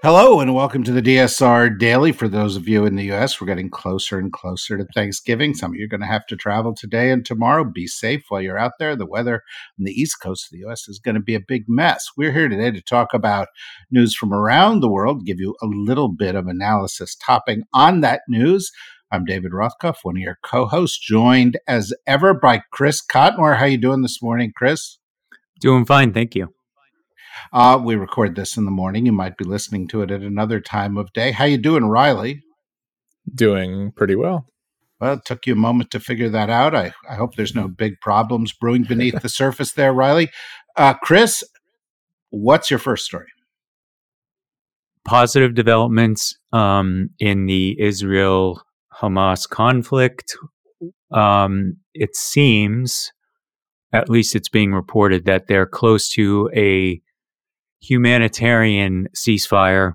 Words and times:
Hello 0.00 0.38
and 0.38 0.54
welcome 0.54 0.84
to 0.84 0.92
the 0.92 1.02
DSR 1.02 1.76
Daily. 1.76 2.12
For 2.12 2.28
those 2.28 2.54
of 2.54 2.68
you 2.68 2.86
in 2.86 2.94
the 2.94 3.10
US, 3.10 3.40
we're 3.40 3.48
getting 3.48 3.68
closer 3.68 4.16
and 4.16 4.32
closer 4.32 4.78
to 4.78 4.86
Thanksgiving. 4.94 5.54
Some 5.54 5.72
of 5.72 5.74
you 5.74 5.86
are 5.86 5.88
going 5.88 6.02
to 6.02 6.06
have 6.06 6.24
to 6.28 6.36
travel 6.36 6.72
today 6.72 7.10
and 7.10 7.26
tomorrow. 7.26 7.64
Be 7.64 7.88
safe 7.88 8.22
while 8.28 8.40
you're 8.40 8.56
out 8.56 8.74
there. 8.78 8.94
The 8.94 9.06
weather 9.06 9.42
on 9.76 9.84
the 9.84 9.90
east 9.90 10.20
coast 10.22 10.46
of 10.46 10.50
the 10.52 10.64
US 10.68 10.88
is 10.88 11.00
going 11.00 11.16
to 11.16 11.20
be 11.20 11.34
a 11.34 11.40
big 11.40 11.64
mess. 11.66 12.10
We're 12.16 12.30
here 12.30 12.48
today 12.48 12.70
to 12.70 12.80
talk 12.80 13.12
about 13.12 13.48
news 13.90 14.14
from 14.14 14.32
around 14.32 14.80
the 14.80 14.88
world, 14.88 15.26
give 15.26 15.40
you 15.40 15.56
a 15.60 15.66
little 15.66 16.08
bit 16.08 16.36
of 16.36 16.46
analysis 16.46 17.16
topping 17.16 17.64
on 17.74 18.00
that 18.02 18.20
news. 18.28 18.70
I'm 19.10 19.24
David 19.24 19.50
Rothkopf, 19.50 19.96
one 20.04 20.16
of 20.16 20.22
your 20.22 20.38
co-hosts, 20.44 21.04
joined 21.04 21.58
as 21.66 21.92
ever 22.06 22.34
by 22.34 22.62
Chris 22.70 23.04
Cotmore. 23.04 23.56
How 23.56 23.64
are 23.64 23.68
you 23.68 23.78
doing 23.78 24.02
this 24.02 24.22
morning, 24.22 24.52
Chris? 24.54 24.98
Doing 25.60 25.84
fine, 25.84 26.12
thank 26.12 26.36
you. 26.36 26.54
Uh, 27.52 27.80
we 27.82 27.94
record 27.94 28.34
this 28.34 28.56
in 28.56 28.64
the 28.64 28.70
morning. 28.70 29.06
You 29.06 29.12
might 29.12 29.36
be 29.36 29.44
listening 29.44 29.88
to 29.88 30.02
it 30.02 30.10
at 30.10 30.20
another 30.20 30.60
time 30.60 30.96
of 30.96 31.12
day. 31.12 31.32
How 31.32 31.44
you 31.44 31.58
doing, 31.58 31.86
Riley? 31.86 32.42
Doing 33.34 33.92
pretty 33.92 34.14
well. 34.14 34.46
Well, 35.00 35.14
it 35.14 35.24
took 35.24 35.46
you 35.46 35.52
a 35.52 35.56
moment 35.56 35.90
to 35.92 36.00
figure 36.00 36.28
that 36.28 36.50
out. 36.50 36.74
I, 36.74 36.92
I 37.08 37.14
hope 37.14 37.36
there's 37.36 37.54
no 37.54 37.68
big 37.68 38.00
problems 38.00 38.52
brewing 38.52 38.82
beneath 38.82 39.22
the 39.22 39.28
surface 39.28 39.72
there, 39.72 39.92
Riley. 39.92 40.30
Uh, 40.76 40.94
Chris, 40.94 41.44
what's 42.30 42.70
your 42.70 42.78
first 42.78 43.04
story? 43.04 43.28
Positive 45.04 45.54
developments 45.54 46.36
um, 46.52 47.10
in 47.18 47.46
the 47.46 47.80
Israel 47.80 48.62
Hamas 49.00 49.48
conflict. 49.48 50.36
Um, 51.10 51.76
it 51.94 52.14
seems, 52.16 53.12
at 53.92 54.10
least 54.10 54.34
it's 54.34 54.48
being 54.48 54.74
reported, 54.74 55.24
that 55.24 55.46
they're 55.46 55.66
close 55.66 56.08
to 56.10 56.50
a 56.54 57.00
humanitarian 57.80 59.08
ceasefire, 59.14 59.94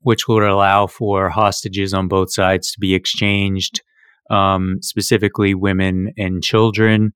which 0.00 0.28
would 0.28 0.42
allow 0.42 0.86
for 0.86 1.30
hostages 1.30 1.94
on 1.94 2.08
both 2.08 2.32
sides 2.32 2.72
to 2.72 2.80
be 2.80 2.94
exchanged, 2.94 3.82
um, 4.30 4.78
specifically 4.82 5.54
women 5.54 6.12
and 6.16 6.42
children. 6.42 7.12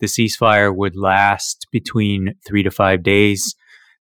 The 0.00 0.06
ceasefire 0.06 0.74
would 0.74 0.96
last 0.96 1.66
between 1.72 2.34
three 2.46 2.62
to 2.62 2.70
five 2.70 3.02
days. 3.02 3.56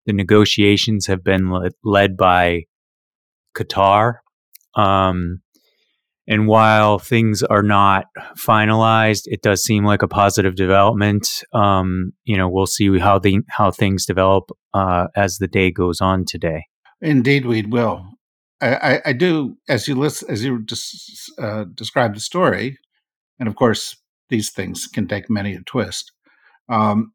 The 0.05 0.13
negotiations 0.13 1.07
have 1.07 1.23
been 1.23 1.51
le- 1.51 1.71
led 1.83 2.15
by 2.15 2.65
Qatar. 3.55 4.15
Um, 4.75 5.41
and 6.27 6.45
while 6.47 6.99
things 6.99 7.41
are 7.41 7.63
not 7.63 8.05
finalized, 8.37 9.23
it 9.25 9.41
does 9.41 9.63
seem 9.63 9.85
like 9.85 10.01
a 10.01 10.07
positive 10.07 10.55
development. 10.55 11.43
Um, 11.53 12.11
you 12.25 12.35
know, 12.35 12.49
we'll 12.49 12.67
see 12.67 12.99
how 12.99 13.17
the 13.17 13.39
how 13.49 13.71
things 13.71 14.05
develop 14.05 14.49
uh, 14.73 15.07
as 15.15 15.37
the 15.37 15.47
day 15.47 15.71
goes 15.71 16.01
on 16.01 16.25
today. 16.25 16.65
Indeed, 17.01 17.45
we 17.45 17.61
will. 17.61 18.05
I, 18.59 18.75
I, 18.75 19.01
I 19.05 19.13
do 19.13 19.55
as 19.69 19.87
you 19.87 19.95
list 19.95 20.23
as 20.27 20.43
you 20.43 20.65
uh, 21.39 21.65
describe 21.73 22.13
the 22.13 22.19
story, 22.19 22.77
and 23.39 23.47
of 23.47 23.55
course 23.55 23.95
these 24.29 24.51
things 24.51 24.87
can 24.87 25.07
take 25.07 25.29
many 25.29 25.53
a 25.53 25.61
twist. 25.61 26.11
Um, 26.67 27.13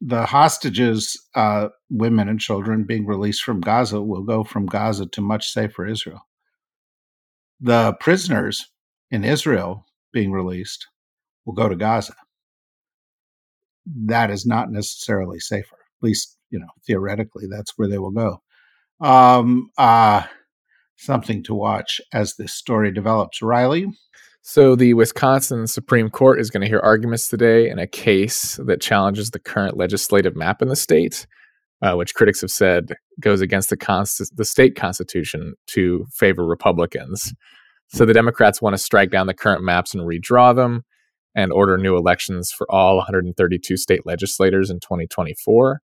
the 0.00 0.26
hostages, 0.26 1.16
uh, 1.36 1.68
women 1.88 2.28
and 2.28 2.40
children 2.40 2.82
being 2.82 3.06
released 3.06 3.44
from 3.44 3.60
Gaza, 3.60 4.02
will 4.02 4.24
go 4.24 4.42
from 4.42 4.66
Gaza 4.66 5.06
to 5.06 5.20
much 5.20 5.46
safer 5.46 5.86
Israel 5.86 6.22
the 7.62 7.94
prisoners 8.00 8.68
in 9.10 9.24
Israel 9.24 9.86
being 10.12 10.32
released 10.32 10.86
will 11.46 11.54
go 11.54 11.68
to 11.68 11.76
Gaza. 11.76 12.14
That 13.86 14.30
is 14.30 14.44
not 14.44 14.70
necessarily 14.70 15.38
safer. 15.38 15.76
At 15.76 16.04
least, 16.04 16.36
you 16.50 16.58
know, 16.58 16.66
theoretically, 16.86 17.44
that's 17.48 17.72
where 17.76 17.88
they 17.88 17.98
will 17.98 18.10
go. 18.10 18.42
Um, 19.00 19.70
uh, 19.78 20.24
something 20.96 21.42
to 21.44 21.54
watch 21.54 22.00
as 22.12 22.34
this 22.34 22.52
story 22.52 22.92
develops. 22.92 23.42
Riley? 23.42 23.86
So, 24.44 24.74
the 24.74 24.94
Wisconsin 24.94 25.68
Supreme 25.68 26.10
Court 26.10 26.40
is 26.40 26.50
going 26.50 26.62
to 26.62 26.66
hear 26.66 26.80
arguments 26.80 27.28
today 27.28 27.68
in 27.68 27.78
a 27.78 27.86
case 27.86 28.58
that 28.64 28.80
challenges 28.80 29.30
the 29.30 29.38
current 29.38 29.76
legislative 29.76 30.34
map 30.34 30.60
in 30.60 30.68
the 30.68 30.74
state, 30.74 31.28
uh, 31.82 31.94
which 31.94 32.14
critics 32.14 32.40
have 32.40 32.50
said 32.50 32.94
goes 33.20 33.40
against 33.40 33.70
the, 33.70 34.30
the 34.34 34.44
state 34.44 34.76
constitution 34.76 35.54
to 35.66 36.06
favor 36.14 36.46
Republicans. 36.46 37.34
So 37.88 38.06
the 38.06 38.14
Democrats 38.14 38.62
want 38.62 38.74
to 38.74 38.82
strike 38.82 39.10
down 39.10 39.26
the 39.26 39.34
current 39.34 39.62
maps 39.62 39.92
and 39.92 40.04
redraw 40.04 40.54
them 40.54 40.84
and 41.34 41.52
order 41.52 41.76
new 41.76 41.96
elections 41.96 42.52
for 42.52 42.66
all 42.70 42.96
132 42.96 43.76
state 43.76 44.06
legislators 44.06 44.70
in 44.70 44.80
2024. 44.80 45.80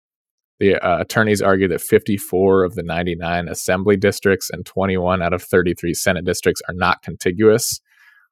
The 0.58 0.76
uh, 0.76 1.00
attorneys 1.00 1.42
argue 1.42 1.68
that 1.68 1.80
54 1.80 2.64
of 2.64 2.74
the 2.74 2.82
99 2.82 3.48
assembly 3.48 3.96
districts 3.96 4.50
and 4.50 4.64
21 4.64 5.22
out 5.22 5.34
of 5.34 5.42
33 5.42 5.94
Senate 5.94 6.24
districts 6.24 6.62
are 6.68 6.74
not 6.74 7.02
contiguous, 7.02 7.80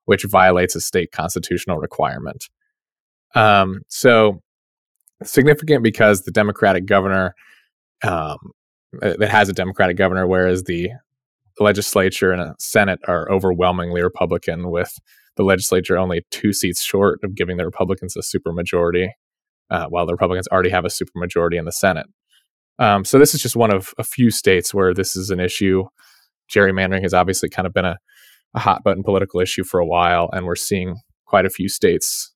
which 0.06 0.24
violates 0.24 0.74
a 0.74 0.80
state 0.80 1.12
constitutional 1.12 1.78
requirement. 1.78 2.48
Um, 3.34 3.80
so 3.88 4.40
significant 5.22 5.82
because 5.82 6.22
the 6.22 6.30
Democratic 6.30 6.86
governor 6.86 7.34
um, 8.04 8.38
that 9.00 9.28
has 9.28 9.48
a 9.48 9.52
Democratic 9.52 9.96
governor, 9.96 10.26
whereas 10.26 10.64
the 10.64 10.90
the 11.56 11.64
legislature 11.64 12.32
and 12.32 12.42
a 12.42 12.54
Senate 12.58 12.98
are 13.06 13.30
overwhelmingly 13.30 14.02
Republican, 14.02 14.70
with 14.70 14.98
the 15.36 15.44
legislature 15.44 15.96
only 15.96 16.24
two 16.30 16.52
seats 16.52 16.82
short 16.82 17.20
of 17.22 17.34
giving 17.34 17.56
the 17.56 17.64
Republicans 17.64 18.16
a 18.16 18.20
supermajority, 18.20 19.08
uh, 19.70 19.86
while 19.86 20.06
the 20.06 20.12
Republicans 20.12 20.48
already 20.48 20.70
have 20.70 20.84
a 20.84 20.88
supermajority 20.88 21.58
in 21.58 21.64
the 21.64 21.72
Senate. 21.72 22.06
Um, 22.78 23.04
so 23.04 23.18
this 23.18 23.34
is 23.34 23.42
just 23.42 23.54
one 23.56 23.72
of 23.72 23.94
a 23.98 24.04
few 24.04 24.30
states 24.30 24.74
where 24.74 24.92
this 24.92 25.14
is 25.14 25.30
an 25.30 25.38
issue. 25.38 25.84
Gerrymandering 26.52 27.02
has 27.02 27.14
obviously 27.14 27.48
kind 27.48 27.66
of 27.66 27.72
been 27.72 27.84
a, 27.84 27.98
a 28.54 28.58
hot 28.58 28.82
button 28.82 29.04
political 29.04 29.40
issue 29.40 29.64
for 29.64 29.78
a 29.80 29.86
while, 29.86 30.28
and 30.32 30.44
we're 30.44 30.56
seeing 30.56 30.96
quite 31.24 31.46
a 31.46 31.50
few 31.50 31.68
states 31.68 32.32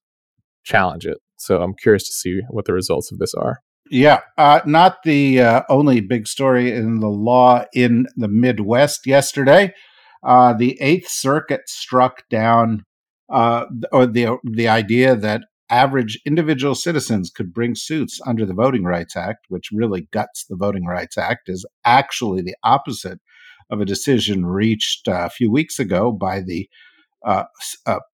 challenge 0.63 1.05
it. 1.05 1.17
So 1.35 1.61
I'm 1.61 1.73
curious 1.73 2.05
to 2.07 2.13
see 2.13 2.41
what 2.49 2.65
the 2.65 2.73
results 2.73 3.11
of 3.11 3.19
this 3.19 3.33
are. 3.33 3.59
Yeah, 3.89 4.19
uh, 4.37 4.61
not 4.65 5.03
the 5.03 5.41
uh, 5.41 5.63
only 5.67 5.99
big 5.99 6.27
story 6.27 6.71
in 6.71 6.99
the 6.99 7.07
law 7.09 7.65
in 7.73 8.05
the 8.15 8.27
Midwest 8.27 9.07
yesterday. 9.07 9.73
Uh, 10.23 10.53
the 10.53 10.77
Eighth 10.79 11.09
Circuit 11.09 11.67
struck 11.67 12.27
down 12.29 12.83
uh, 13.31 13.65
or 13.91 14.05
the 14.05 14.37
the 14.43 14.67
idea 14.67 15.15
that 15.15 15.41
average 15.71 16.19
individual 16.25 16.75
citizens 16.75 17.29
could 17.29 17.53
bring 17.53 17.75
suits 17.75 18.19
under 18.27 18.45
the 18.45 18.53
Voting 18.53 18.83
Rights 18.83 19.15
Act, 19.15 19.45
which 19.49 19.69
really 19.71 20.07
guts 20.11 20.45
the 20.45 20.55
Voting 20.55 20.85
Rights 20.85 21.17
Act, 21.17 21.47
is 21.47 21.65
actually 21.85 22.41
the 22.41 22.55
opposite 22.63 23.19
of 23.71 23.81
a 23.81 23.85
decision 23.85 24.45
reached 24.45 25.07
uh, 25.07 25.25
a 25.25 25.29
few 25.29 25.51
weeks 25.51 25.79
ago 25.79 26.11
by 26.11 26.41
the 26.41 26.69
uh, 27.25 27.43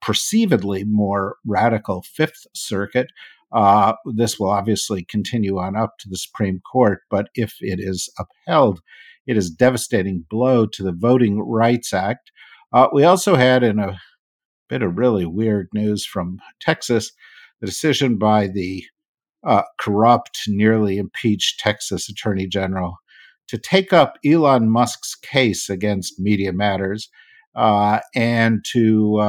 perceivedly 0.03 0.83
more 0.85 1.35
radical 1.45 2.01
Fifth 2.01 2.47
Circuit 2.53 3.07
uh, 3.55 3.93
this 4.15 4.37
will 4.37 4.49
obviously 4.49 5.05
continue 5.05 5.57
on 5.57 5.77
up 5.77 5.93
to 5.99 6.09
the 6.09 6.17
Supreme 6.17 6.59
Court, 6.69 6.99
but 7.09 7.29
if 7.35 7.55
it 7.61 7.79
is 7.79 8.11
upheld, 8.19 8.81
it 9.25 9.37
is 9.37 9.49
a 9.49 9.55
devastating 9.55 10.25
blow 10.29 10.65
to 10.67 10.83
the 10.83 10.91
Voting 10.91 11.39
Rights 11.39 11.93
Act. 11.93 12.31
Uh, 12.73 12.89
we 12.91 13.05
also 13.05 13.35
had, 13.35 13.63
in 13.63 13.79
a 13.79 13.97
bit 14.67 14.81
of 14.81 14.97
really 14.97 15.25
weird 15.25 15.69
news 15.73 16.05
from 16.05 16.39
Texas, 16.59 17.13
the 17.61 17.65
decision 17.65 18.17
by 18.17 18.47
the 18.47 18.83
uh, 19.47 19.63
corrupt, 19.79 20.41
nearly 20.47 20.97
impeached 20.97 21.59
Texas 21.59 22.09
Attorney 22.09 22.47
General 22.47 22.97
to 23.47 23.57
take 23.57 23.93
up 23.93 24.15
Elon 24.25 24.69
Musk's 24.69 25.15
case 25.15 25.69
against 25.69 26.19
Media 26.19 26.51
Matters 26.51 27.09
uh, 27.55 27.99
and 28.15 28.65
to 28.73 29.19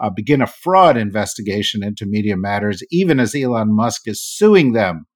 uh, 0.00 0.06
uh, 0.06 0.10
begin 0.10 0.42
a 0.42 0.46
fraud 0.46 0.96
investigation 0.96 1.82
into 1.82 2.06
Media 2.06 2.36
Matters, 2.36 2.82
even 2.90 3.20
as 3.20 3.34
Elon 3.34 3.74
Musk 3.74 4.02
is 4.06 4.22
suing 4.22 4.72
them 4.72 5.06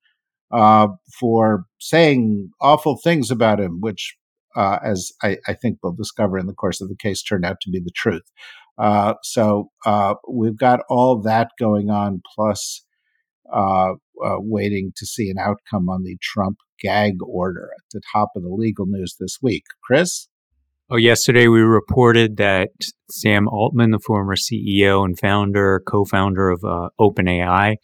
uh, 0.53 0.89
for 1.19 1.65
saying 1.79 2.51
awful 2.61 2.99
things 3.03 3.31
about 3.31 3.61
him, 3.61 3.81
which, 3.81 4.17
uh, 4.57 4.79
as 4.83 5.13
I, 5.23 5.37
I, 5.47 5.55
think 5.55 5.79
we'll 5.83 5.93
discover 5.93 6.39
in 6.39 6.47
the 6.47 6.55
course 6.55 6.81
of 6.81 6.89
the 6.89 6.97
case, 6.97 7.23
turned 7.23 7.45
out 7.45 7.61
to 7.63 7.71
be 7.71 7.81
the 7.81 7.93
truth. 7.95 8.23
Uh, 8.79 9.15
so 9.23 9.71
we've 10.29 10.57
got 10.57 10.81
all 10.89 11.21
that 11.21 11.51
going 11.59 11.91
on, 11.91 12.23
plus 12.35 12.85
waiting 14.17 14.93
to 14.97 15.07
see 15.07 15.31
an 15.31 15.39
outcome 15.39 15.89
on 15.89 16.03
the 16.03 16.17
Trump 16.23 16.59
gag 16.81 17.15
order 17.23 17.71
at 17.77 17.85
the 17.93 18.01
top 18.13 18.31
of 18.37 18.43
the 18.43 18.49
legal 18.49 18.87
news 18.87 19.17
this 19.19 19.39
week. 19.43 19.65
Chris? 19.83 20.29
Oh, 20.91 20.97
yesterday 20.97 21.49
we 21.49 21.61
reported 21.61 22.39
that 22.39 22.71
Sam 23.11 23.47
Altman, 23.47 23.91
the 23.91 23.99
former 23.99 24.37
CEO 24.37 25.05
and 25.05 25.19
founder, 25.19 25.83
co-founder 25.87 26.49
of 26.49 26.65
uh, 26.65 26.89
OpenAI, 26.99 27.77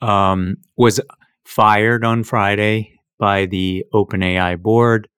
um, 0.00 0.54
was 0.76 1.00
fired 1.44 2.04
on 2.04 2.22
Friday 2.22 3.00
by 3.18 3.46
the 3.46 3.84
OpenAI 3.92 4.56
board, 4.62 5.08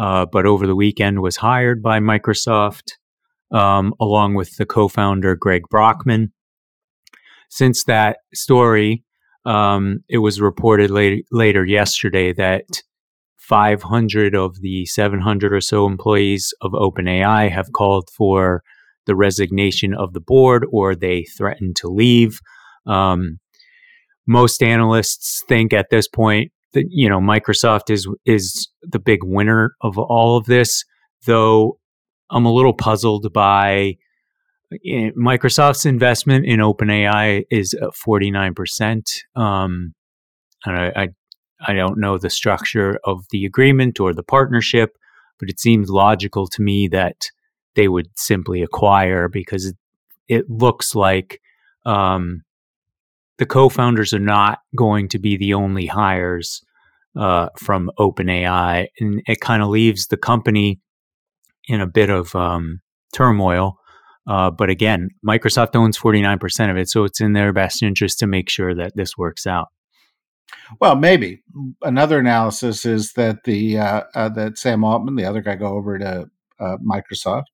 uh, 0.00 0.26
but 0.26 0.44
over 0.44 0.66
the 0.66 0.74
weekend 0.74 1.22
was 1.22 1.36
hired 1.36 1.84
by 1.84 2.00
Microsoft, 2.00 2.94
um, 3.52 3.94
along 4.00 4.34
with 4.34 4.56
the 4.56 4.66
co-founder 4.66 5.36
Greg 5.36 5.62
Brockman. 5.70 6.32
Since 7.48 7.84
that 7.84 8.18
story, 8.34 9.04
um, 9.44 10.00
it 10.08 10.18
was 10.18 10.40
reported 10.40 10.90
later, 10.90 11.22
later 11.30 11.64
yesterday 11.64 12.32
that 12.32 12.82
500 13.50 14.36
of 14.36 14.60
the 14.60 14.86
700 14.86 15.52
or 15.52 15.60
so 15.60 15.84
employees 15.84 16.54
of 16.60 16.70
OpenAI 16.70 17.50
have 17.50 17.72
called 17.72 18.08
for 18.16 18.62
the 19.06 19.16
resignation 19.16 19.92
of 19.92 20.12
the 20.12 20.20
board 20.20 20.64
or 20.70 20.94
they 20.94 21.24
threaten 21.36 21.74
to 21.74 21.88
leave. 21.88 22.38
Um, 22.86 23.40
most 24.24 24.62
analysts 24.62 25.42
think 25.48 25.72
at 25.72 25.90
this 25.90 26.06
point 26.06 26.52
that 26.74 26.84
you 26.90 27.08
know 27.08 27.18
Microsoft 27.18 27.90
is 27.90 28.06
is 28.24 28.68
the 28.82 29.00
big 29.00 29.24
winner 29.24 29.74
of 29.80 29.98
all 29.98 30.36
of 30.36 30.46
this, 30.46 30.84
though 31.26 31.80
I'm 32.30 32.46
a 32.46 32.52
little 32.52 32.72
puzzled 32.72 33.32
by 33.32 33.96
eh, 34.72 35.10
Microsoft's 35.18 35.86
investment 35.86 36.46
in 36.46 36.60
OpenAI 36.60 37.42
is 37.50 37.74
49%. 38.06 39.02
Um, 39.34 39.94
and 40.64 40.76
I, 40.76 40.92
I, 40.94 41.08
I 41.66 41.74
don't 41.74 41.98
know 41.98 42.18
the 42.18 42.30
structure 42.30 42.98
of 43.04 43.24
the 43.30 43.44
agreement 43.44 44.00
or 44.00 44.14
the 44.14 44.22
partnership, 44.22 44.96
but 45.38 45.50
it 45.50 45.60
seems 45.60 45.90
logical 45.90 46.46
to 46.48 46.62
me 46.62 46.88
that 46.88 47.30
they 47.74 47.88
would 47.88 48.08
simply 48.16 48.62
acquire 48.62 49.28
because 49.28 49.66
it, 49.66 49.76
it 50.28 50.50
looks 50.50 50.94
like 50.94 51.40
um, 51.84 52.42
the 53.38 53.46
co-founders 53.46 54.12
are 54.12 54.18
not 54.18 54.60
going 54.76 55.08
to 55.08 55.18
be 55.18 55.36
the 55.36 55.54
only 55.54 55.86
hires 55.86 56.62
uh, 57.16 57.48
from 57.56 57.90
OpenAI, 57.98 58.86
and 59.00 59.22
it 59.26 59.40
kind 59.40 59.62
of 59.62 59.68
leaves 59.68 60.06
the 60.06 60.16
company 60.16 60.80
in 61.66 61.80
a 61.80 61.86
bit 61.86 62.10
of 62.10 62.34
um, 62.34 62.80
turmoil. 63.14 63.78
Uh, 64.26 64.50
but 64.50 64.70
again, 64.70 65.08
Microsoft 65.26 65.74
owns 65.74 65.98
49% 65.98 66.70
of 66.70 66.76
it, 66.76 66.88
so 66.88 67.04
it's 67.04 67.20
in 67.20 67.32
their 67.32 67.52
best 67.52 67.82
interest 67.82 68.18
to 68.18 68.26
make 68.26 68.48
sure 68.48 68.74
that 68.74 68.94
this 68.94 69.16
works 69.16 69.46
out. 69.46 69.68
Well, 70.80 70.96
maybe 70.96 71.42
another 71.82 72.18
analysis 72.18 72.86
is 72.86 73.12
that 73.14 73.44
the 73.44 73.78
uh, 73.78 74.02
uh, 74.14 74.28
that 74.30 74.58
Sam 74.58 74.84
Altman, 74.84 75.16
the 75.16 75.24
other 75.24 75.42
guy, 75.42 75.56
go 75.56 75.74
over 75.74 75.98
to 75.98 76.30
uh, 76.58 76.76
Microsoft. 76.78 77.44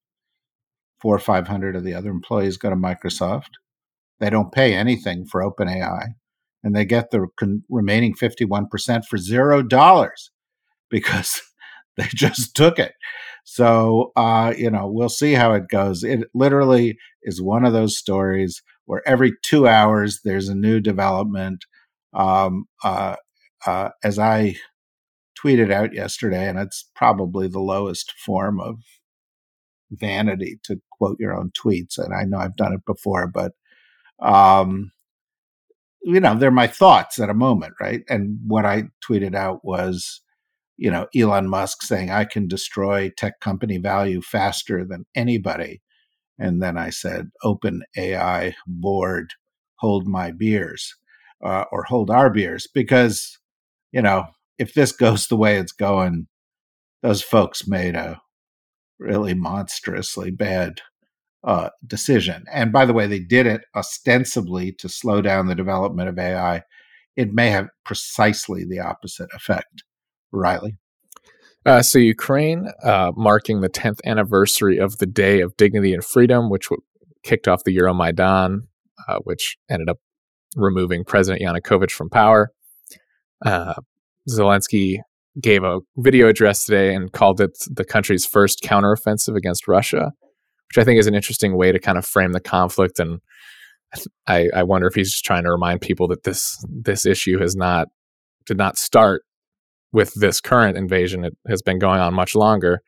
Four 1.00 1.16
or 1.16 1.20
five 1.20 1.46
hundred 1.46 1.76
of 1.76 1.84
the 1.84 1.94
other 1.94 2.10
employees 2.10 2.56
go 2.56 2.70
to 2.70 2.76
Microsoft. 2.76 3.50
They 4.19 4.31
don't 4.31 4.52
pay 4.52 4.75
anything 4.75 5.26
for 5.26 5.43
OpenAI, 5.43 6.08
and 6.64 6.75
they 6.75 6.84
get 6.84 7.10
the 7.10 7.26
con- 7.38 7.64
remaining 7.69 8.14
fifty-one 8.14 8.69
percent 8.69 9.04
for 9.04 9.19
zero 9.19 9.62
dollars 9.62 10.31
because 10.90 11.40
they 11.96 12.08
just 12.14 12.54
took 12.56 12.78
it. 12.78 12.93
So 13.44 14.12
uh, 14.16 14.54
you 14.56 14.70
know, 14.70 14.88
we'll 14.88 15.08
see 15.08 15.34
how 15.34 15.52
it 15.52 15.69
goes. 15.69 16.02
It 16.02 16.28
literally 16.34 16.98
is 17.22 17.43
one 17.43 17.64
of 17.64 17.72
those 17.72 17.96
stories 17.96 18.62
where 18.87 19.06
every 19.06 19.32
two 19.43 19.66
hours 19.69 20.20
there's 20.25 20.48
a 20.48 20.54
new 20.54 20.81
development 20.81 21.64
um, 22.17 22.65
uh, 22.83 23.17
uh, 23.67 23.91
as 24.03 24.19
I 24.19 24.57
tweeted 25.39 25.71
out 25.73 25.95
yesterday, 25.95 26.49
and 26.49 26.59
it's 26.59 26.91
probably 26.95 27.47
the 27.47 27.61
lowest 27.61 28.13
form 28.13 28.61
of 28.61 28.79
vanity 29.91 30.59
to 30.65 30.81
quote 30.91 31.19
your 31.21 31.35
own 31.37 31.53
tweets. 31.53 31.99
And 31.99 32.15
I 32.15 32.25
know 32.25 32.39
I've 32.39 32.57
done 32.57 32.73
it 32.73 32.85
before, 32.87 33.29
but 33.29 33.53
um, 34.21 34.91
you 36.03 36.21
know, 36.21 36.37
they're 36.37 36.51
my 36.51 36.67
thoughts 36.67 37.19
at 37.21 37.31
a 37.31 37.35
moment, 37.35 37.75
right? 37.81 38.03
And 38.09 38.39
what 38.47 38.65
I 38.65 38.85
tweeted 39.07 39.35
out 39.35 39.65
was, 39.65 40.23
you 40.77 40.91
know, 40.91 41.07
Elon 41.15 41.49
Musk 41.49 41.83
saying 41.83 42.11
I 42.11 42.25
can 42.25 42.49
destroy 42.49 43.11
tech 43.11 43.41
company 43.41 43.79
value 43.79 44.23
faster 44.23 44.85
than 44.85 45.05
anybody. 45.15 45.83
And 46.39 46.63
then 46.63 46.79
I 46.79 46.91
said, 46.91 47.31
Open 47.43 47.83
AI 47.97 48.55
board, 48.67 49.33
hold 49.77 50.07
my 50.07 50.31
beers 50.31 50.95
uh, 51.43 51.65
or 51.73 51.85
hold 51.85 52.11
our 52.11 52.31
beers 52.31 52.67
because 52.73 53.38
you 53.93 54.03
know 54.03 54.27
if 54.59 54.75
this 54.75 54.93
goes 55.05 55.27
the 55.27 55.37
way 55.37 55.56
it's 55.56 55.73
going 55.73 56.27
those 57.03 57.23
folks 57.23 57.69
made 57.69 57.94
a 57.94 58.21
really 58.99 59.35
monstrously 59.35 60.31
bad 60.31 60.81
uh, 61.44 61.69
decision. 61.87 62.44
And 62.50 62.73
by 62.73 62.87
the 62.87 62.94
way 62.94 63.06
they 63.06 63.21
did 63.21 63.47
it 63.47 63.62
ostensibly 63.77 64.73
to 64.73 64.88
slow 64.88 65.21
down 65.21 65.47
the 65.47 65.55
development 65.55 66.09
of 66.09 66.19
ai 66.19 66.62
it 67.17 67.33
may 67.33 67.50
have 67.50 67.69
precisely 67.85 68.65
the 68.65 68.79
opposite 68.79 69.29
effect. 69.35 69.85
Riley? 70.32 70.77
Uh, 71.65 71.82
so 71.82 71.99
Ukraine, 71.99 72.69
uh, 72.85 73.12
marking 73.17 73.61
the 73.61 73.69
10th 73.69 73.99
anniversary 74.05 74.79
of 74.79 74.99
the 74.99 75.06
Day 75.06 75.41
of 75.41 75.56
Dignity 75.56 75.93
and 75.93 76.05
Freedom, 76.05 76.50
which 76.50 76.69
w- 76.69 76.82
kicked 77.25 77.49
off 77.49 77.65
the 77.65 77.77
Euromaidan, 77.77 78.61
uh, 79.09 79.19
which 79.25 79.56
ended 79.69 79.89
up 79.89 79.99
removing 80.56 81.05
President 81.05 81.43
Yanukovych 81.43 81.93
from 81.93 82.11
power. 82.11 82.50
Uh, 83.44 83.75
Zelensky 84.29 84.99
gave 85.41 85.62
a 85.62 85.81
video 85.99 86.29
address 86.29 86.64
today 86.64 86.94
and 86.94 87.12
called 87.12 87.41
it 87.41 87.56
the 87.70 87.85
country's 87.85 88.25
first 88.26 88.62
counteroffensive 88.62 89.36
against 89.36 89.69
Russia, 89.69 90.13
which 90.69 90.79
I 90.79 90.84
think 90.84 90.98
is 90.98 91.06
an 91.06 91.15
interesting 91.15 91.56
way 91.56 91.72
to 91.72 91.79
kind 91.79 91.98
of 91.98 92.06
frame 92.06 92.32
the 92.32 92.41
conflict. 92.41 92.98
And 92.98 93.20
I, 94.27 94.48
I 94.55 94.63
wonder 94.63 94.86
if 94.86 94.94
he's 94.94 95.13
just 95.13 95.25
trying 95.25 95.44
to 95.44 95.53
remind 95.53 95.81
people 95.81 96.08
that 96.08 96.25
this 96.25 96.65
this 96.69 97.06
issue 97.06 97.39
has 97.39 97.55
not 97.55 97.89
did 98.46 98.56
not 98.56 98.79
start 98.79 99.22
with 99.93 100.15
this 100.15 100.41
current 100.41 100.77
invasion. 100.77 101.25
It 101.25 101.36
has 101.48 101.63
been 101.63 101.79
going 101.79 102.01
on 102.01 102.15
much 102.15 102.34
longer. 102.34 102.81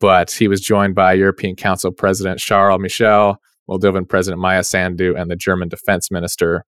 But 0.00 0.30
he 0.30 0.46
was 0.46 0.60
joined 0.60 0.94
by 0.94 1.14
European 1.14 1.56
Council 1.56 1.90
President 1.90 2.38
Charles 2.38 2.80
Michel, 2.80 3.38
Moldovan 3.68 4.08
President 4.08 4.40
Maia 4.40 4.62
Sandu, 4.62 5.16
and 5.16 5.30
the 5.30 5.36
German 5.36 5.68
Defense 5.68 6.10
Minister 6.10 6.64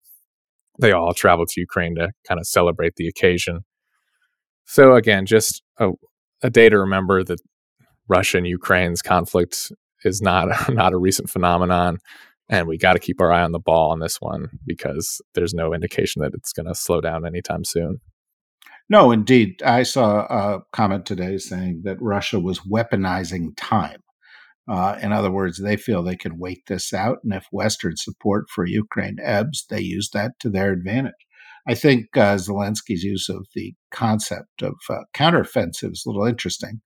they 0.80 0.92
all 0.92 1.14
traveled 1.14 1.48
to 1.48 1.60
Ukraine 1.60 1.94
to 1.96 2.10
kind 2.26 2.40
of 2.40 2.46
celebrate 2.46 2.94
the 2.96 3.08
occasion. 3.08 3.60
So 4.66 4.94
again, 4.94 5.26
just 5.26 5.62
a, 5.78 5.90
a 6.42 6.50
day 6.50 6.68
to 6.68 6.78
remember 6.78 7.24
that 7.24 7.40
Russia 8.08 8.38
and 8.38 8.46
Ukraine's 8.46 9.02
conflict 9.02 9.72
is 10.04 10.20
not 10.22 10.48
not 10.68 10.92
a 10.92 10.98
recent 10.98 11.30
phenomenon, 11.30 11.98
and 12.48 12.66
we 12.66 12.78
got 12.78 12.94
to 12.94 12.98
keep 12.98 13.20
our 13.20 13.32
eye 13.32 13.42
on 13.42 13.52
the 13.52 13.58
ball 13.58 13.90
on 13.90 14.00
this 14.00 14.20
one 14.20 14.48
because 14.66 15.20
there's 15.34 15.54
no 15.54 15.74
indication 15.74 16.22
that 16.22 16.34
it's 16.34 16.52
going 16.52 16.66
to 16.66 16.74
slow 16.74 17.00
down 17.00 17.26
anytime 17.26 17.64
soon. 17.64 18.00
No, 18.88 19.12
indeed. 19.12 19.62
I 19.62 19.84
saw 19.84 20.22
a 20.22 20.62
comment 20.72 21.06
today 21.06 21.38
saying 21.38 21.82
that 21.84 22.02
Russia 22.02 22.40
was 22.40 22.60
weaponizing 22.60 23.52
time. 23.56 24.02
Uh, 24.70 24.96
in 25.02 25.10
other 25.12 25.32
words, 25.32 25.58
they 25.58 25.76
feel 25.76 26.00
they 26.00 26.14
can 26.14 26.38
wait 26.38 26.62
this 26.68 26.92
out, 26.92 27.18
and 27.24 27.34
if 27.34 27.44
Western 27.50 27.96
support 27.96 28.48
for 28.48 28.64
Ukraine 28.64 29.18
ebbs, 29.20 29.66
they 29.68 29.80
use 29.80 30.10
that 30.10 30.38
to 30.38 30.48
their 30.48 30.70
advantage. 30.70 31.12
I 31.66 31.74
think 31.74 32.16
uh, 32.16 32.36
Zelensky's 32.36 33.02
use 33.02 33.28
of 33.28 33.48
the 33.54 33.74
concept 33.90 34.62
of 34.62 34.74
uh, 34.88 35.02
counteroffensive 35.12 35.90
is 35.90 36.04
a 36.06 36.08
little 36.08 36.24
interesting 36.24 36.80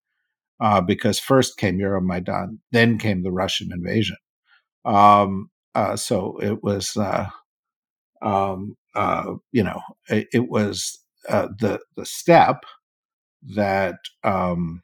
uh, 0.60 0.80
because 0.80 1.18
first 1.18 1.58
came 1.58 1.78
Euromaidan, 1.78 2.58
then 2.72 2.98
came 2.98 3.22
the 3.22 3.30
Russian 3.30 3.70
invasion. 3.70 4.16
Um, 4.86 5.50
uh, 5.74 5.96
so 5.96 6.38
it 6.40 6.62
was, 6.62 6.96
uh, 6.96 7.26
um, 8.22 8.76
you 9.52 9.62
know, 9.62 9.80
it, 10.08 10.28
it 10.32 10.48
was 10.48 11.00
the 11.28 11.80
the 11.96 12.06
step 12.06 12.64
that 13.42 13.96
um, 14.22 14.82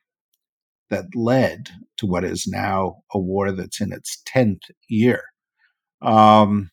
that 0.90 1.06
led 1.14 1.70
to 1.99 2.06
what 2.06 2.25
is 2.25 2.47
now 2.47 2.97
a 3.14 3.18
war 3.18 3.52
that's 3.52 3.80
in 3.80 3.92
its 3.92 4.23
10th 4.35 4.70
year. 4.88 5.23
Um, 6.02 6.70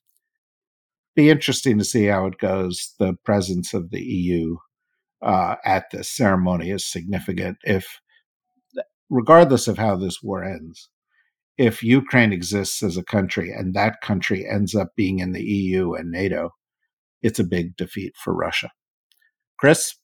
be 1.16 1.30
interesting 1.30 1.78
to 1.78 1.86
see 1.86 2.06
how 2.06 2.26
it 2.28 2.38
goes. 2.38 2.94
The 3.00 3.14
presence 3.26 3.74
of 3.74 3.90
the 3.92 4.02
EU 4.02 4.58
uh, 5.22 5.56
at 5.66 5.86
this 5.92 6.10
ceremony 6.10 6.72
is 6.72 6.86
significant. 6.86 7.58
If, 7.64 8.00
regardless 9.10 9.68
of 9.68 9.78
how 9.78 9.96
this 9.96 10.22
war 10.22 10.44
ends, 10.44 10.90
if 11.58 11.82
Ukraine 11.82 12.32
exists 12.32 12.84
as 12.84 12.98
a 12.98 13.04
country 13.04 13.52
and 13.52 13.74
that 13.74 14.02
country 14.02 14.48
ends 14.48 14.76
up 14.76 14.90
being 14.96 15.20
in 15.20 15.32
the 15.32 15.44
EU 15.44 15.94
and 15.94 16.12
NATO, 16.12 16.52
it's 17.22 17.40
a 17.40 17.44
big 17.44 17.76
defeat 17.76 18.14
for 18.16 18.34
Russia. 18.34 18.70
Chris? 19.58 19.96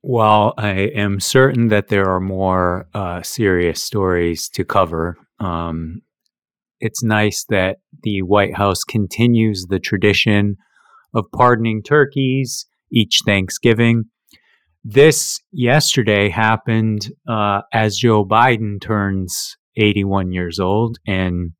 While 0.00 0.54
I 0.56 0.70
am 0.70 1.18
certain 1.18 1.68
that 1.68 1.88
there 1.88 2.08
are 2.08 2.20
more 2.20 2.88
uh, 2.94 3.22
serious 3.22 3.82
stories 3.82 4.48
to 4.50 4.64
cover, 4.64 5.16
um, 5.40 6.02
it's 6.80 7.02
nice 7.02 7.44
that 7.48 7.78
the 8.04 8.22
White 8.22 8.56
House 8.56 8.84
continues 8.84 9.66
the 9.66 9.80
tradition 9.80 10.56
of 11.14 11.24
pardoning 11.34 11.82
turkeys 11.82 12.66
each 12.92 13.22
Thanksgiving. 13.26 14.04
This 14.84 15.40
yesterday 15.50 16.28
happened 16.28 17.08
uh, 17.28 17.62
as 17.72 17.96
Joe 17.96 18.24
Biden 18.24 18.80
turns 18.80 19.56
81 19.76 20.32
years 20.32 20.60
old 20.60 20.98
and 21.06 21.52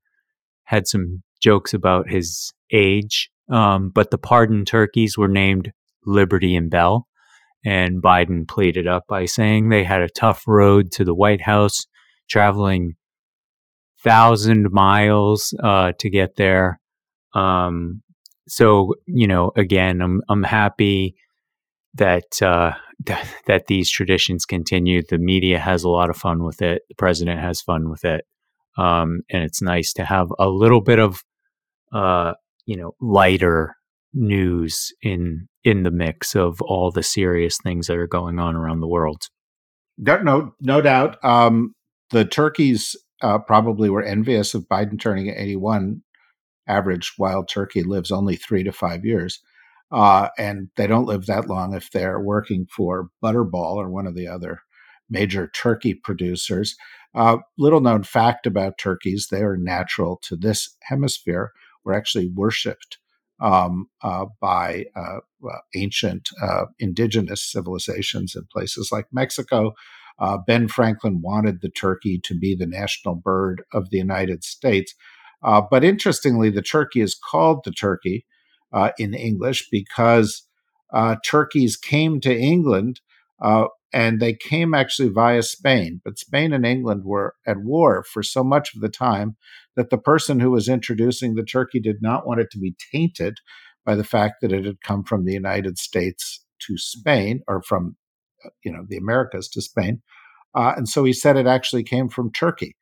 had 0.64 0.87
some 0.87 1.23
jokes 1.40 1.75
about 1.75 2.09
his 2.09 2.52
age. 2.73 3.30
Um, 3.50 3.90
but 3.92 4.11
the 4.11 4.18
pardoned 4.18 4.66
turkeys 4.66 5.18
were 5.18 5.28
named 5.28 5.73
Liberty 6.04 6.54
and 6.54 6.71
Bell. 6.71 7.07
And 7.64 8.02
Biden 8.02 8.46
played 8.46 8.76
it 8.76 8.86
up 8.86 9.04
by 9.08 9.24
saying 9.24 9.68
they 9.68 9.84
had 9.84 10.00
a 10.00 10.08
tough 10.08 10.44
road 10.46 10.92
to 10.92 11.04
the 11.04 11.14
White 11.14 11.42
House, 11.42 11.86
traveling 12.28 12.94
thousand 14.02 14.70
miles 14.70 15.54
uh, 15.62 15.92
to 15.98 16.08
get 16.10 16.36
there. 16.36 16.80
Um, 17.34 18.02
so 18.46 18.94
you 19.06 19.26
know, 19.26 19.52
again, 19.56 20.00
I'm 20.00 20.22
I'm 20.28 20.42
happy 20.42 21.16
that 21.94 22.40
uh, 22.42 22.72
that, 23.04 23.34
that 23.46 23.66
these 23.66 23.90
traditions 23.90 24.44
continue. 24.44 25.02
The 25.02 25.18
media 25.18 25.58
has 25.58 25.84
a 25.84 25.88
lot 25.88 26.10
of 26.10 26.16
fun 26.16 26.44
with 26.44 26.62
it. 26.62 26.82
The 26.88 26.94
president 26.94 27.40
has 27.40 27.60
fun 27.60 27.90
with 27.90 28.04
it, 28.04 28.24
um, 28.76 29.20
and 29.30 29.42
it's 29.42 29.62
nice 29.62 29.92
to 29.94 30.04
have 30.04 30.28
a 30.38 30.48
little 30.48 30.80
bit 30.80 30.98
of 30.98 31.22
uh, 31.92 32.34
you 32.64 32.76
know 32.76 32.94
lighter 33.00 33.76
news 34.12 34.92
in 35.02 35.48
in 35.64 35.82
the 35.82 35.90
mix 35.90 36.34
of 36.34 36.60
all 36.62 36.90
the 36.90 37.02
serious 37.02 37.58
things 37.62 37.86
that 37.86 37.96
are 37.96 38.06
going 38.06 38.38
on 38.38 38.56
around 38.56 38.80
the 38.80 38.88
world. 38.88 39.28
No, 39.98 40.52
no, 40.60 40.80
doubt. 40.80 41.22
Um, 41.24 41.74
the 42.10 42.24
turkeys 42.24 42.96
uh, 43.20 43.38
probably 43.38 43.90
were 43.90 44.02
envious 44.02 44.54
of 44.54 44.68
Biden 44.68 44.98
turning 44.98 45.28
81. 45.28 46.02
Average 46.66 47.14
wild 47.18 47.48
turkey 47.48 47.82
lives 47.82 48.10
only 48.10 48.36
three 48.36 48.62
to 48.62 48.72
five 48.72 49.04
years. 49.04 49.40
Uh, 49.90 50.28
and 50.38 50.68
they 50.76 50.86
don't 50.86 51.06
live 51.06 51.26
that 51.26 51.48
long 51.48 51.74
if 51.74 51.90
they're 51.90 52.20
working 52.20 52.66
for 52.74 53.08
Butterball 53.22 53.76
or 53.76 53.90
one 53.90 54.06
of 54.06 54.14
the 54.14 54.28
other 54.28 54.60
major 55.10 55.50
turkey 55.54 55.94
producers. 55.94 56.76
Uh, 57.14 57.38
little 57.58 57.80
known 57.80 58.02
fact 58.02 58.46
about 58.46 58.78
turkeys 58.78 59.28
they 59.30 59.42
are 59.42 59.56
natural 59.56 60.18
to 60.22 60.36
this 60.36 60.76
hemisphere, 60.82 61.52
were 61.84 61.94
actually 61.94 62.28
worshipped 62.28 62.98
um, 63.40 63.87
uh, 64.02 64.26
by 64.40 64.87
uh, 64.97 65.18
ancient 65.75 66.28
uh, 66.42 66.66
indigenous 66.78 67.42
civilizations 67.42 68.35
in 68.35 68.45
places 68.52 68.90
like 68.92 69.07
Mexico. 69.12 69.73
Uh, 70.18 70.37
ben 70.47 70.66
Franklin 70.66 71.21
wanted 71.23 71.61
the 71.61 71.68
turkey 71.68 72.21
to 72.25 72.37
be 72.37 72.57
the 72.57 72.66
national 72.66 73.14
bird 73.14 73.62
of 73.73 73.90
the 73.90 73.99
United 73.99 74.42
States. 74.42 74.95
Uh, 75.42 75.62
but 75.71 75.85
interestingly, 75.85 76.50
the 76.50 76.62
turkey 76.62 77.00
is 77.00 77.14
called 77.30 77.61
the 77.64 77.71
turkey 77.71 78.26
uh, 78.73 78.90
in 78.99 79.14
English 79.14 79.68
because 79.71 80.42
uh, 80.92 81.16
turkeys 81.25 81.76
came 81.76 82.21
to 82.21 82.37
England 82.37 83.00
uh, 83.40 83.66
and 83.92 84.21
they 84.21 84.35
came 84.35 84.75
actually 84.75 85.09
via 85.09 85.42
Spain. 85.42 86.00
But 86.04 86.18
Spain 86.18 86.52
and 86.52 86.66
England 86.66 87.04
were 87.04 87.35
at 87.47 87.59
war 87.59 88.04
for 88.04 88.23
so 88.23 88.45
much 88.45 88.75
of 88.75 88.80
the 88.80 88.88
time 88.88 89.37
that 89.76 89.90
the 89.90 89.99
person 89.99 90.40
who 90.40 90.50
was 90.50 90.68
introducing 90.68 91.35
the 91.35 91.45
turkey 91.45 91.80
did 91.80 92.02
not 92.02 92.26
want 92.26 92.40
it 92.40 92.50
to 92.52 92.59
be 92.59 92.75
tainted 92.92 93.38
by 93.85 93.95
the 93.95 94.04
fact 94.04 94.37
that 94.42 94.52
it 94.52 94.64
had 94.64 94.83
come 94.83 95.04
from 95.04 95.25
the 95.25 95.33
United 95.33 95.78
States 95.78 96.45
to 96.66 96.76
Spain 96.76 97.40
or 97.49 97.62
from 97.62 97.97
uh, 98.45 98.50
you 98.62 98.73
know 98.73 98.85
the 98.87 98.97
Americas 98.97 99.49
to 99.49 99.62
Spain. 99.62 100.02
Uh, 100.54 100.75
and 100.76 100.88
so 100.88 101.04
he 101.04 101.12
said 101.12 101.37
it 101.37 101.47
actually 101.47 101.83
came 101.85 102.09
from 102.09 102.33
Turkey, 102.33 102.76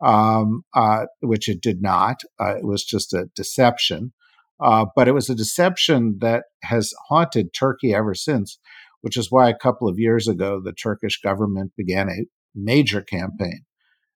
um, 0.00 0.64
uh, 0.74 1.06
which 1.20 1.48
it 1.48 1.60
did 1.60 1.82
not. 1.82 2.22
Uh, 2.40 2.56
it 2.56 2.64
was 2.64 2.84
just 2.84 3.12
a 3.12 3.28
deception. 3.36 4.12
Uh, 4.60 4.86
but 4.96 5.06
it 5.06 5.12
was 5.12 5.30
a 5.30 5.36
deception 5.36 6.18
that 6.20 6.44
has 6.64 6.92
haunted 7.08 7.54
Turkey 7.54 7.94
ever 7.94 8.12
since, 8.12 8.58
which 9.00 9.16
is 9.16 9.30
why 9.30 9.48
a 9.48 9.56
couple 9.56 9.88
of 9.88 9.98
years 9.98 10.28
ago, 10.28 10.60
the 10.62 10.72
Turkish 10.72 11.20
government 11.20 11.72
began 11.76 12.08
a 12.08 12.26
major 12.54 13.00
campaign 13.00 13.62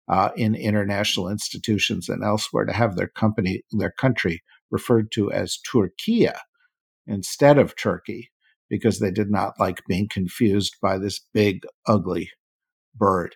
uh, 0.10 0.30
in 0.36 0.56
international 0.56 1.30
institutions 1.30 2.10
and 2.10 2.24
elsewhere 2.24 2.66
to 2.66 2.74
have 2.74 2.96
their 2.96 3.08
company, 3.08 3.64
their 3.72 3.92
country 3.92 4.44
referred 4.70 5.12
to 5.12 5.32
as 5.32 5.58
Türkiye 5.72 6.34
instead 7.08 7.58
of 7.58 7.76
Turkey, 7.76 8.32
because 8.70 9.00
they 9.00 9.12
did 9.12 9.30
not 9.30 9.60
like 9.60 9.82
being 9.88 10.08
confused 10.10 10.78
by 10.82 10.98
this 10.98 11.20
big, 11.34 11.62
ugly 11.88 12.30
bird. 12.96 13.36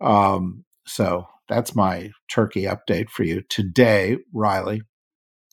Um, 0.00 0.64
so 0.86 1.26
that's 1.48 1.74
my 1.74 2.10
turkey 2.30 2.64
update 2.64 3.08
for 3.10 3.22
you 3.22 3.42
today, 3.48 4.18
Riley. 4.32 4.82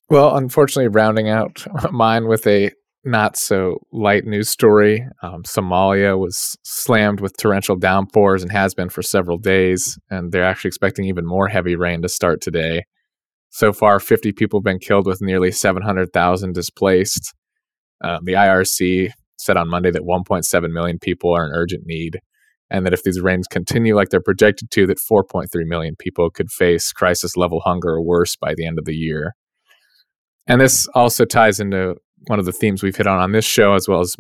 Well, 0.10 0.36
unfortunately, 0.36 0.90
rounding 0.90 1.30
out 1.30 1.66
mine 1.92 2.28
with 2.28 2.46
a 2.48 2.72
not 3.04 3.36
so 3.36 3.80
light 3.92 4.26
news 4.26 4.50
story. 4.50 5.08
Um, 5.24 5.44
Somalia 5.44 6.18
was 6.18 6.58
slammed 6.64 7.20
with 7.20 7.36
torrential 7.38 7.76
downpours 7.76 8.44
and 8.44 8.52
has 8.52 8.74
been 8.74 8.90
for 8.90 9.02
several 9.02 9.38
days, 9.38 9.98
and 10.10 10.32
they're 10.32 10.44
actually 10.44 10.70
expecting 10.70 11.06
even 11.06 11.26
more 11.26 11.48
heavy 11.48 11.76
rain 11.76 12.02
to 12.04 12.10
start 12.10 12.42
today. 12.42 12.84
So 13.50 13.74
far, 13.74 14.00
50 14.00 14.32
people 14.34 14.60
have 14.60 14.66
been 14.66 14.80
killed 14.80 15.08
with 15.08 15.22
nearly 15.22 15.52
700,000 15.52 16.54
displaced. 16.54 17.34
Um, 18.04 18.20
the 18.24 18.34
IRC 18.34 19.12
said 19.38 19.58
on 19.58 19.70
Monday 19.70 19.92
that 19.92 20.04
1.7 20.04 20.72
million 20.72 21.00
people 21.00 21.36
are 21.36 21.46
in 21.46 21.52
urgent 21.54 21.84
need, 21.86 22.20
and 22.70 22.86
that 22.86 22.94
if 22.94 23.04
these 23.04 23.20
rains 23.20 23.48
continue 23.48 23.96
like 23.96 24.10
they're 24.10 24.22
projected 24.22 24.70
to, 24.72 24.88
that 24.88 25.00
4.3 25.00 25.48
million 25.66 25.96
people 25.98 26.30
could 26.30 26.52
face 26.52 26.94
crisis 26.94 27.36
level 27.36 27.62
hunger 27.62 27.90
or 27.90 28.02
worse 28.02 28.36
by 28.36 28.54
the 28.56 28.66
end 28.66 28.78
of 28.80 28.86
the 28.86 28.96
year. 28.96 29.34
And 30.48 30.62
this 30.62 30.88
also 30.96 31.26
ties 31.26 31.60
into 31.60 31.96
one 32.28 32.40
of 32.40 32.46
the 32.46 32.52
themes 32.52 32.84
we've 32.84 32.96
hit 32.96 33.08
on 33.08 33.20
on 33.20 33.32
this 33.32 33.46
show, 33.46 33.74
as 33.74 33.88
well 33.88 34.02
as 34.02 34.16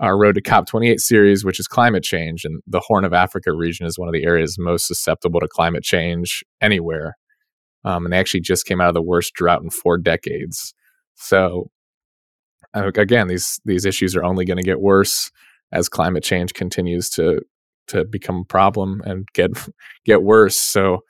our 0.00 0.16
Road 0.16 0.36
to 0.36 0.42
COP28 0.42 1.00
series, 1.00 1.44
which 1.44 1.58
is 1.58 1.66
climate 1.66 2.04
change. 2.04 2.44
And 2.44 2.62
the 2.66 2.80
Horn 2.80 3.04
of 3.04 3.12
Africa 3.12 3.52
region 3.52 3.86
is 3.86 3.98
one 3.98 4.08
of 4.08 4.14
the 4.14 4.24
areas 4.24 4.56
most 4.58 4.86
susceptible 4.86 5.40
to 5.40 5.48
climate 5.48 5.82
change 5.82 6.44
anywhere. 6.60 7.16
Um, 7.84 8.04
and 8.04 8.12
they 8.12 8.18
actually 8.18 8.40
just 8.40 8.66
came 8.66 8.80
out 8.80 8.88
of 8.88 8.94
the 8.94 9.02
worst 9.02 9.34
drought 9.34 9.62
in 9.62 9.70
four 9.70 9.98
decades. 9.98 10.74
So, 11.14 11.70
uh, 12.74 12.90
again, 12.96 13.28
these 13.28 13.60
these 13.64 13.84
issues 13.84 14.14
are 14.14 14.24
only 14.24 14.44
going 14.44 14.58
to 14.58 14.62
get 14.62 14.80
worse 14.80 15.30
as 15.72 15.88
climate 15.88 16.22
change 16.22 16.54
continues 16.54 17.10
to 17.10 17.40
to 17.88 18.04
become 18.04 18.36
a 18.36 18.44
problem 18.44 19.00
and 19.04 19.26
get 19.32 19.50
get 20.04 20.22
worse. 20.22 20.56
So, 20.56 21.00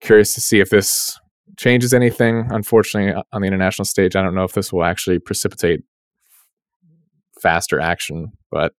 curious 0.00 0.34
to 0.34 0.40
see 0.40 0.60
if 0.60 0.70
this 0.70 1.18
changes 1.56 1.92
anything. 1.92 2.46
Unfortunately, 2.50 3.12
uh, 3.12 3.22
on 3.32 3.42
the 3.42 3.48
international 3.48 3.84
stage, 3.84 4.16
I 4.16 4.22
don't 4.22 4.34
know 4.34 4.44
if 4.44 4.52
this 4.52 4.72
will 4.72 4.84
actually 4.84 5.18
precipitate 5.18 5.80
faster 7.40 7.80
action. 7.80 8.32
But 8.50 8.72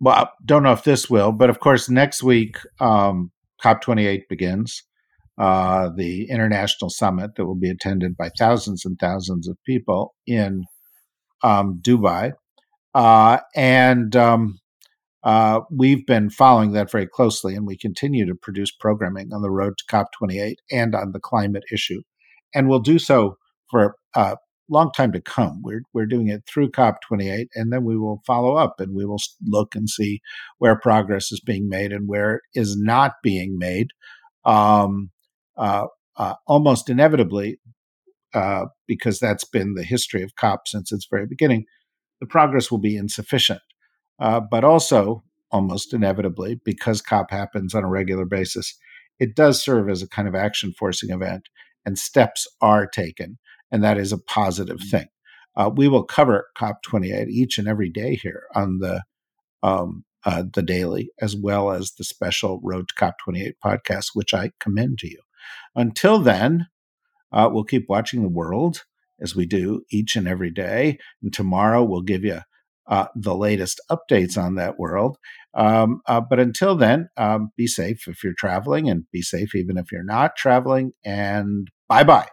well, 0.00 0.14
I 0.14 0.28
don't 0.44 0.62
know 0.62 0.72
if 0.72 0.84
this 0.84 1.10
will. 1.10 1.32
But 1.32 1.50
of 1.50 1.60
course, 1.60 1.88
next 1.88 2.22
week, 2.22 2.56
um, 2.80 3.30
COP28 3.62 4.22
begins. 4.28 4.82
Uh, 5.38 5.90
the 5.94 6.28
international 6.28 6.90
summit 6.90 7.30
that 7.36 7.46
will 7.46 7.54
be 7.54 7.70
attended 7.70 8.16
by 8.16 8.28
thousands 8.36 8.84
and 8.84 8.98
thousands 8.98 9.46
of 9.48 9.56
people 9.64 10.14
in 10.26 10.64
um, 11.44 11.80
Dubai. 11.80 12.32
Uh, 12.92 13.38
and 13.54 14.16
um, 14.16 14.58
uh, 15.28 15.60
we've 15.70 16.06
been 16.06 16.30
following 16.30 16.72
that 16.72 16.90
very 16.90 17.06
closely, 17.06 17.54
and 17.54 17.66
we 17.66 17.76
continue 17.76 18.24
to 18.24 18.34
produce 18.34 18.70
programming 18.70 19.30
on 19.34 19.42
the 19.42 19.50
road 19.50 19.74
to 19.76 19.84
COP28 19.84 20.54
and 20.72 20.94
on 20.94 21.12
the 21.12 21.20
climate 21.20 21.64
issue, 21.70 22.00
and 22.54 22.66
we'll 22.66 22.78
do 22.78 22.98
so 22.98 23.36
for 23.70 23.96
a 24.16 24.38
long 24.70 24.90
time 24.90 25.12
to 25.12 25.20
come. 25.20 25.60
We're 25.62 25.82
we're 25.92 26.06
doing 26.06 26.28
it 26.28 26.44
through 26.48 26.70
COP28, 26.70 27.48
and 27.54 27.70
then 27.70 27.84
we 27.84 27.98
will 27.98 28.22
follow 28.26 28.56
up 28.56 28.76
and 28.78 28.96
we 28.96 29.04
will 29.04 29.20
look 29.46 29.74
and 29.74 29.90
see 29.90 30.22
where 30.56 30.80
progress 30.80 31.30
is 31.30 31.40
being 31.40 31.68
made 31.68 31.92
and 31.92 32.08
where 32.08 32.40
is 32.54 32.78
not 32.78 33.12
being 33.22 33.58
made. 33.58 33.88
Um, 34.46 35.10
uh, 35.58 35.88
uh, 36.16 36.36
almost 36.46 36.88
inevitably, 36.88 37.58
uh, 38.32 38.64
because 38.86 39.18
that's 39.18 39.44
been 39.44 39.74
the 39.74 39.84
history 39.84 40.22
of 40.22 40.36
COP 40.36 40.66
since 40.66 40.90
its 40.90 41.06
very 41.10 41.26
beginning, 41.26 41.66
the 42.18 42.26
progress 42.26 42.70
will 42.70 42.78
be 42.78 42.96
insufficient. 42.96 43.60
Uh, 44.18 44.40
but 44.40 44.64
also, 44.64 45.22
almost 45.50 45.94
inevitably, 45.94 46.60
because 46.64 47.00
COP 47.00 47.30
happens 47.30 47.74
on 47.74 47.84
a 47.84 47.88
regular 47.88 48.24
basis, 48.24 48.76
it 49.18 49.34
does 49.34 49.62
serve 49.62 49.88
as 49.88 50.02
a 50.02 50.08
kind 50.08 50.28
of 50.28 50.34
action 50.34 50.72
forcing 50.72 51.10
event, 51.10 51.48
and 51.84 51.98
steps 51.98 52.46
are 52.60 52.86
taken, 52.86 53.38
and 53.70 53.82
that 53.82 53.98
is 53.98 54.12
a 54.12 54.18
positive 54.18 54.78
mm-hmm. 54.78 54.96
thing. 54.96 55.08
Uh, 55.56 55.70
we 55.74 55.88
will 55.88 56.04
cover 56.04 56.46
COP28 56.56 57.28
each 57.28 57.58
and 57.58 57.66
every 57.66 57.90
day 57.90 58.14
here 58.14 58.44
on 58.54 58.78
the 58.78 59.02
um, 59.62 60.04
uh, 60.24 60.44
the 60.52 60.62
daily, 60.62 61.10
as 61.20 61.34
well 61.34 61.70
as 61.70 61.92
the 61.92 62.04
special 62.04 62.60
Road 62.62 62.88
to 62.88 62.94
COP28 62.94 63.52
podcast, 63.64 64.10
which 64.14 64.34
I 64.34 64.52
commend 64.60 64.98
to 64.98 65.08
you. 65.08 65.20
Until 65.74 66.18
then, 66.18 66.68
uh, 67.32 67.48
we'll 67.52 67.64
keep 67.64 67.88
watching 67.88 68.22
the 68.22 68.28
world 68.28 68.84
as 69.20 69.34
we 69.34 69.46
do 69.46 69.82
each 69.90 70.16
and 70.16 70.28
every 70.28 70.50
day. 70.50 70.98
And 71.22 71.32
tomorrow 71.32 71.82
we'll 71.82 72.02
give 72.02 72.24
you 72.24 72.40
uh, 72.88 73.06
the 73.14 73.34
latest 73.34 73.80
updates 73.90 74.36
on 74.36 74.54
that 74.56 74.78
world. 74.78 75.18
Um, 75.54 76.00
uh, 76.06 76.20
but 76.20 76.38
until 76.38 76.76
then, 76.76 77.08
um, 77.16 77.50
be 77.56 77.66
safe 77.66 78.06
if 78.06 78.22
you're 78.22 78.34
traveling 78.36 78.88
and 78.88 79.04
be 79.12 79.22
safe 79.22 79.54
even 79.54 79.76
if 79.76 79.90
you're 79.92 80.04
not 80.04 80.36
traveling. 80.36 80.92
And 81.04 81.68
bye 81.88 82.04
bye. 82.04 82.28